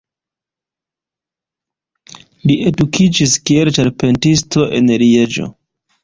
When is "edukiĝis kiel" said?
2.69-3.71